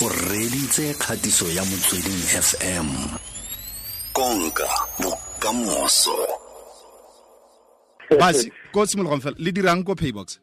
[0.00, 2.86] o reditse kgatiso ya motsweding fm
[4.12, 4.68] konka
[5.02, 6.14] bokamoso.
[8.18, 10.38] Basie ko tshimologong fela le dirang ko paybox?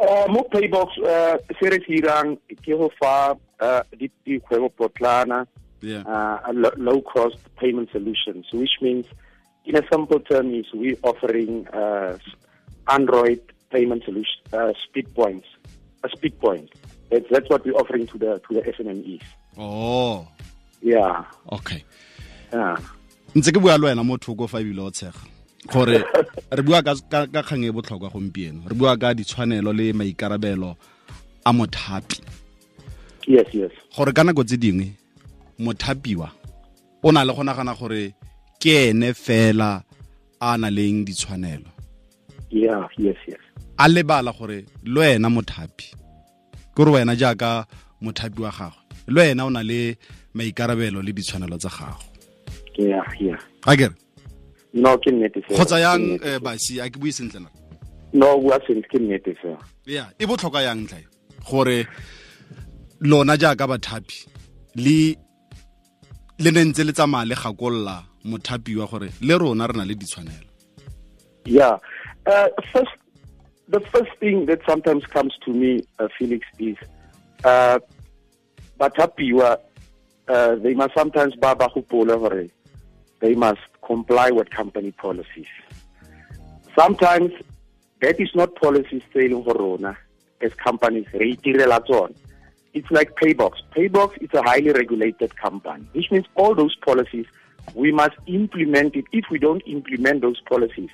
[0.00, 3.82] Uh, mo paybox uh, se re se dirang ke go fa uh,
[4.24, 5.44] dikgwebo potlana
[5.82, 6.00] yeah.
[6.08, 9.04] uh, a lo- low cost payment solutions which means
[9.66, 12.16] in a simple term is we offering uh,
[12.88, 15.46] android payment solution uh, speed points
[16.04, 16.70] a speed point
[17.10, 19.22] that's, that's what we're offering to the to the SMMEs
[19.58, 20.26] oh.
[20.82, 21.24] Yeah.
[21.52, 21.84] Okay.
[22.52, 22.78] Yeah.
[23.34, 25.20] Ntse ke bua le wena mo thoko fa ebile o tshega.
[25.66, 26.04] Gore
[26.56, 28.68] re bua ka ka ka kgang e botlhokwa gompieno.
[28.68, 30.76] Re bua ka ditshwanelo le maikarabelo
[31.44, 32.22] a mothapi.
[33.26, 33.72] Yes yes.
[33.94, 34.92] Gore ka nako tse dingwe
[35.58, 36.30] mothapiwa
[37.02, 38.14] o na le go nagana gore
[38.58, 39.82] ke ene fela
[40.40, 41.68] a na leng ditshwanelo.
[42.50, 43.42] Yeah yes yes.
[43.78, 45.94] A lebala gore le wena mothapi
[46.78, 47.66] ke gore wena jaaka
[48.00, 48.78] mothapi wa gagwe
[49.08, 49.98] le wena o na le
[50.34, 51.98] maikarabelo le ditshwanelo tsa gago.
[53.66, 53.94] Ga kere
[54.74, 57.50] no ke nnete kgotsa yang eh, basi a ke bue sentle na?
[58.12, 59.58] No bua sentle ke nnete fela.
[59.86, 60.98] Ya e botlhokwa yang ntlha?
[61.02, 61.06] E?
[61.50, 61.86] gore
[63.00, 64.18] lona jaaka bathapi
[64.76, 65.16] le
[66.38, 70.46] le ne ntse le tsamaya le gakolola mothapiwa gore le rona re na le ditshwanelo.
[71.44, 71.78] Yeah.
[72.26, 72.92] Uh, first,
[73.68, 76.76] the first thing that sometimes comes to me, uh, Felix, is
[77.44, 77.78] uh,
[78.80, 81.34] uh, they must sometimes
[83.20, 85.46] they must comply with company policies.
[86.78, 87.32] Sometimes
[88.00, 89.96] that is not policies saying horona
[90.40, 92.14] as companies re itirela tsona.
[92.74, 93.52] It's like Paybox.
[93.74, 97.26] Paybox is a highly regulated company, which means all those policies
[97.74, 99.04] we must implement it.
[99.12, 100.90] If we don't implement those policies,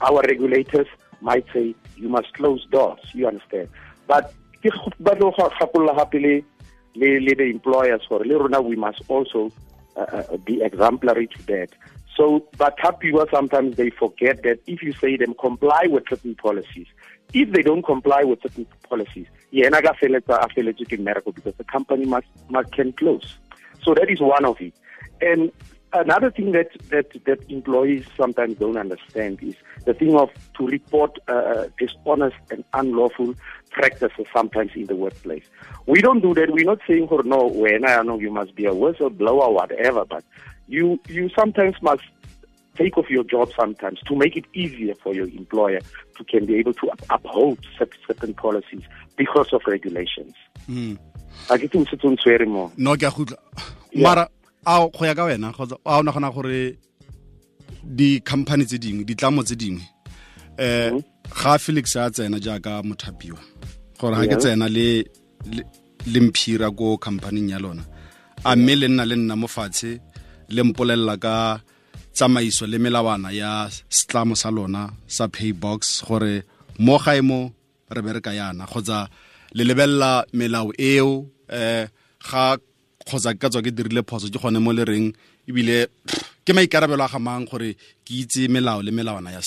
[0.00, 0.86] our regulators
[1.20, 3.00] might say you must close doors.
[3.12, 3.68] You understand?
[4.06, 4.32] But
[4.62, 6.44] ke go- ba tlo go gakolola gape
[6.94, 9.50] le le the employers for le rona we must also
[9.96, 11.70] uh, uh, be exemplary to that.
[12.16, 16.86] So, but people sometimes they forget that if you say them comply with certain policies,
[17.32, 21.54] if they don't comply with certain policies, yena ka feletsa a feletswe ke mmereko because
[21.54, 23.38] the company must, must can close.
[23.82, 24.74] So that is one of it.
[25.20, 25.52] And
[25.92, 31.18] another thing that, that, that employees sometimes don't understand is the thing of to report
[31.28, 33.34] uh, dishonest and unlawful
[33.70, 35.44] practices sometimes in the workplace.
[35.86, 36.50] We don't do that.
[36.50, 40.04] We're not saying, oh, no, when I know you must be a whistleblower or whatever,
[40.04, 40.24] but
[40.68, 42.02] you, you sometimes must
[42.76, 45.80] take off your job sometimes to make it easier for your employer
[46.16, 47.58] to can be able to up- uphold
[48.06, 48.82] certain policies
[49.16, 50.34] because of regulations.
[50.68, 50.98] Mm.
[51.48, 52.70] I get to sit swear more.
[52.76, 53.12] no ke a
[53.92, 54.02] Yeah.
[54.02, 54.28] mara
[54.66, 56.76] a go ya ka wena kgotsa a o nagana gore
[57.84, 59.84] di-company tse dingwe ditlamo tse dingwe
[60.58, 61.02] um
[61.40, 63.40] ga felix a tsena jaaka mothapiwa.
[63.98, 65.04] Gore ga ke tsena le
[66.06, 67.84] le- mphira ko companying ya lona
[68.44, 70.00] a mme le nna le nna mo fatshe
[70.48, 71.60] le mpolelela ka
[72.12, 76.34] tsamaiso le melawana ya setlamo sa lona sa paybox gore
[76.78, 77.52] mo gae mo
[77.94, 79.08] re bereka yana kgotsa
[79.56, 81.10] le lebelela melao eo
[81.58, 81.86] um
[82.28, 82.44] ga
[83.06, 85.12] kgotsa ka tswa ke dirile phoso ke gone mo le reng
[85.48, 85.86] ebile
[86.44, 87.74] ke maikarabelo a gore
[88.04, 89.40] ke itse melao le melawana ya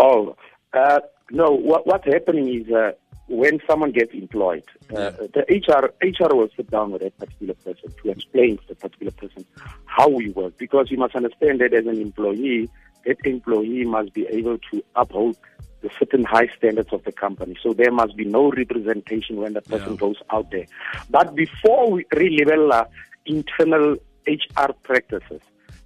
[0.00, 0.34] Oh,
[0.72, 1.00] uh,
[1.30, 1.50] no.
[1.50, 2.92] What, what's happening is uh,
[3.28, 4.64] when someone gets employed,
[4.96, 8.74] uh, the HR HR will sit down with that particular person to explain to the
[8.76, 9.44] particular person
[9.84, 10.56] how we work.
[10.56, 12.70] Because you must understand that as an employee,
[13.04, 15.36] that employee must be able to uphold
[15.82, 17.56] the certain high standards of the company.
[17.62, 19.96] So there must be no representation when the person Yeah.
[19.98, 20.66] goes out there.
[21.08, 22.84] But before we re-level uh,
[23.26, 23.96] internal
[24.26, 25.40] HR practices,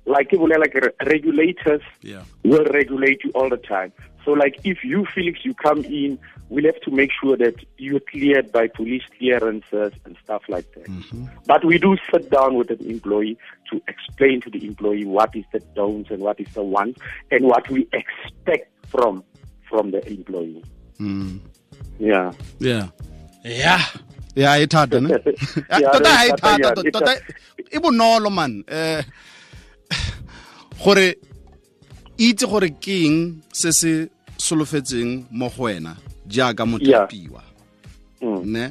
[0.07, 3.93] like ke bolela ke re, regulators yeah will regulate you all the time.
[4.25, 6.19] So, like, if you, Felix, you come in,
[6.49, 10.89] we'll have to make sure that you're cleared by police clearances and stuff like that.
[11.47, 13.37] But we do sit down with an employee
[13.71, 17.01] to explain to the employee what is the don'ts and what is the wants
[17.31, 19.23] and what we expect from
[19.75, 20.63] from the employee.
[21.01, 21.41] mm.
[21.99, 22.31] Yeah.
[22.61, 22.87] yeah
[23.45, 23.83] yeah
[24.37, 25.09] ya e thata ne
[25.93, 27.13] tota ha e thata, e tota
[27.75, 29.03] e bonolo man eh
[30.85, 31.09] gore
[32.19, 33.19] itse gore ke eng
[33.53, 33.93] se se
[34.39, 35.97] solofetseng mo go wena
[36.27, 37.43] jaaka mothapiwa
[38.23, 38.41] Mm.
[38.53, 38.65] ne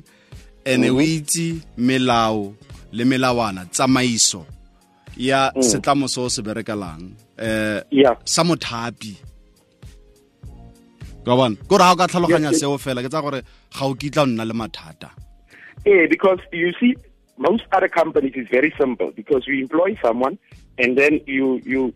[0.66, 2.56] ene o itse melao
[2.92, 4.46] le melawana tsamaiso
[5.18, 7.04] ya setlamo se o se berekelang
[7.38, 8.16] um Yeah.
[8.26, 9.14] sa mothapi
[11.26, 13.42] ka bona kore ga o ka tlhaloganya seo fela ke tsa gore
[13.78, 15.12] ga o kitla o nna le mathata
[15.86, 16.96] Yeah, because you see,
[17.38, 20.38] most other companies is very simple because you employ someone
[20.78, 21.94] and then you you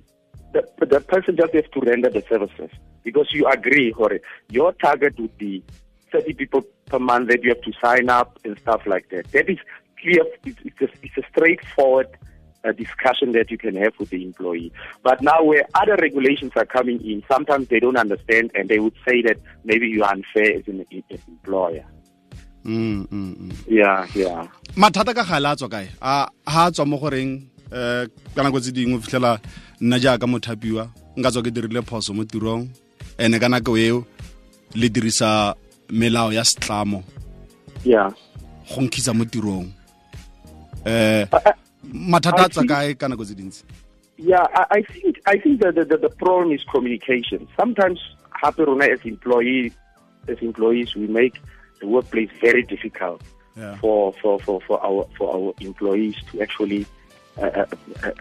[0.52, 2.70] the, the person just has to render the services
[3.04, 4.20] because you agree, Hore,
[4.50, 5.64] your target would be
[6.12, 9.32] 30 people per month that you have to sign up and stuff like that.
[9.32, 9.60] That is
[10.02, 10.24] clear.
[10.44, 12.08] It's, it's, a, it's a straightforward
[12.68, 14.72] uh, discussion that you can have with the employee.
[15.04, 18.96] But now, where other regulations are coming in, sometimes they don't understand and they would
[19.08, 21.86] say that maybe you are unfair as an, employer.
[22.66, 23.54] Mm, mm, mm.
[23.68, 24.48] Yeah, yeah.
[24.75, 27.31] mathata ka gale a tswa kae a ha a tswa mo goreng
[27.72, 29.40] um ka nako tse dingwe fitlhela
[29.81, 30.84] nna jaaka mothapiwa
[31.18, 32.68] nka tswa ke dirile phoso mo tirong
[33.18, 34.04] ene ka nako eo
[34.75, 35.56] le dirisa
[35.90, 37.04] melao ya setlamo
[37.86, 38.12] Yeah.
[38.69, 39.72] go nkisa mo tirong
[40.86, 41.25] um
[41.94, 43.63] mathata a tswa kae ka nako tse dintsi
[44.19, 47.48] Yeah, I, think I think that the, the, the problem is communication.
[47.56, 48.00] Sometimes
[48.31, 49.72] happy rona as employee
[50.28, 51.39] as employees we make
[51.80, 53.22] the workplace very difficult
[53.56, 53.75] Yeah.
[53.78, 56.86] for, for, for, for our for our employees to actually
[57.38, 57.66] uh, uh,
[58.04, 58.12] uh,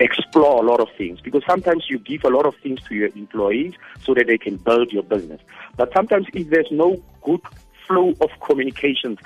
[0.00, 3.10] explore a lot of things because sometimes you give a lot of things to your
[3.14, 3.74] employees
[4.04, 5.40] so that they can build your business.
[5.76, 7.40] But sometimes if there's no good
[7.86, 9.18] flow of communications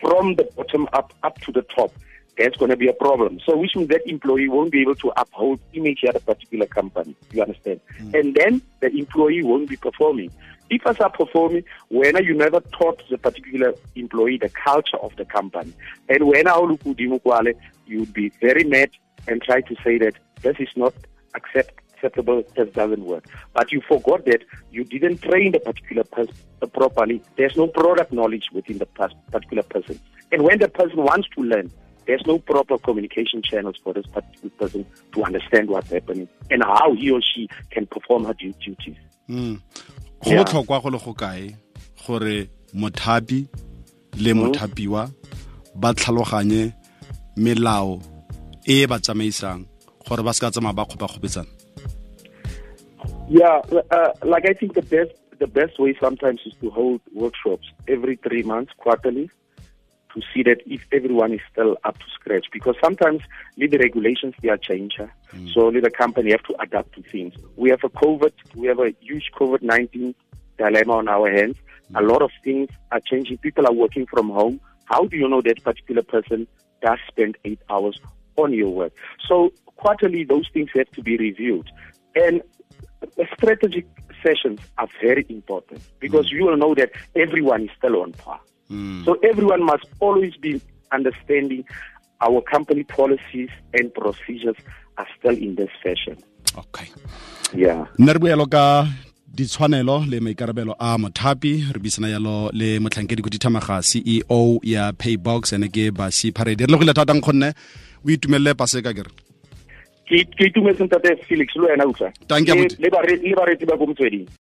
[0.00, 1.92] from the bottom up up to the top,
[2.40, 3.38] there's going to be a problem.
[3.44, 7.14] So which means that employee won't be able to uphold image at a particular company.
[7.32, 7.80] You understand?
[7.98, 8.14] Hmm.
[8.14, 10.30] And then the employee won't be performing.
[10.70, 15.26] If us are performing, when you never taught the particular employee the culture of the
[15.26, 15.74] company,
[16.08, 18.90] and when I look, you would be very mad
[19.28, 20.94] and try to say that this is not
[21.34, 23.26] accept, acceptable, this doesn't work.
[23.52, 27.20] But you forgot that you didn't train the particular person uh, properly.
[27.36, 30.00] There's no product knowledge within the particular person.
[30.32, 31.70] And when the person wants to learn,
[32.10, 34.84] there's no proper communication channels for this particular person
[35.14, 38.96] to understand what's happening and how he or she can perform her duties.
[39.28, 39.60] Mm.
[40.24, 40.42] go Yeah.
[40.42, 41.54] botlhokwa go le go kae
[42.04, 43.46] gore mothapi
[44.18, 45.02] le mothapiwa
[45.76, 46.72] ba tlhaloganye
[47.36, 48.02] melao
[48.66, 49.64] e e ba tsamaisang
[50.08, 51.48] gore ba se ka tsamaya ba kgopakgopetsana
[53.30, 57.66] Yeah, uh, like I think the best the best way sometimes is to hold workshops
[57.86, 59.30] every three months, quarterly,
[60.14, 62.46] to see that if everyone is still up to scratch.
[62.52, 63.22] Because sometimes
[63.56, 65.52] with the regulations they are changing, mm.
[65.52, 67.34] so the company have to adapt to things.
[67.56, 70.14] We have a COVID, we have a huge COVID nineteen
[70.58, 71.56] dilemma on our hands.
[71.92, 72.00] Mm.
[72.00, 73.38] A lot of things are changing.
[73.38, 74.60] People are working from home.
[74.84, 76.46] How do you know that particular person
[76.82, 78.00] does spend eight hours
[78.36, 78.92] on your work?
[79.28, 81.70] So quarterly, those things have to be reviewed.
[82.14, 82.42] And
[83.36, 83.86] strategic
[84.22, 86.32] sessions are very important because mm.
[86.32, 88.40] you will know that everyone is still on par.
[89.04, 90.60] So everyone must always be
[90.92, 91.64] understanding
[92.20, 94.56] our company policies and procedures
[94.98, 96.16] are still in this fashion.
[96.58, 96.86] okay
[97.54, 97.86] Yeah.
[97.98, 98.86] nna re boelo ka
[99.34, 105.68] ditshwanelo le maikarabelo a mothapi re buisana yalo le motlhankedi khuduthamaga ceo ya paybox ene
[105.68, 107.48] ke basi parade re le go ile thata nkgonne
[108.06, 109.10] o itumelele paseka kere
[110.10, 110.84] Ke ke itumetse
[111.28, 112.10] Felix le wena utlwa.
[112.28, 114.26] Le le bare- le bareti ba ko motsweding.